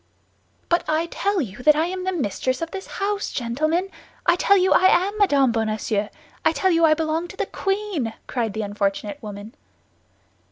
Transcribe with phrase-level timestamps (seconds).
[0.67, 3.91] "But I tell you that I am the mistress of the house, gentlemen!
[4.25, 6.09] I tell you I am Madame Bonacieux;
[6.43, 9.53] I tell you I belong to the queen!" cried the unfortunate woman.